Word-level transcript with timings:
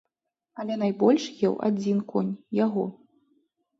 Але 0.61 0.77
найбольш 0.83 1.27
еў 1.49 1.53
адзін 1.69 1.97
конь, 2.13 2.33
яго. 2.65 2.85